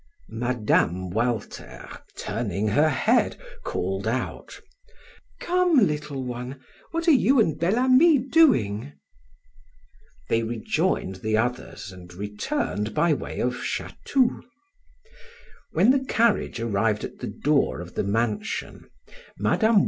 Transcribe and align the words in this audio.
Mme. 0.29 1.11
Walter, 1.11 1.87
turning 2.17 2.69
her 2.69 2.89
head, 2.89 3.37
called 3.63 4.07
out: 4.07 4.59
"Come, 5.39 5.77
little 5.85 6.23
one; 6.23 6.59
what 6.89 7.07
are 7.07 7.11
you 7.11 7.39
and 7.39 7.59
Bel 7.59 7.77
Ami 7.77 8.17
doing?" 8.17 8.93
They 10.27 10.41
rejoined 10.41 11.17
the 11.17 11.37
others 11.37 11.91
and 11.91 12.11
returned 12.15 12.95
by 12.95 13.13
way 13.13 13.39
of 13.41 13.53
Chatou. 13.63 14.41
When 15.73 15.91
the 15.91 16.03
carriage 16.05 16.59
arrived 16.59 17.03
at 17.03 17.19
the 17.19 17.27
door 17.27 17.79
of 17.79 17.93
the 17.93 18.03
mansion, 18.03 18.89
Mme. 19.37 19.79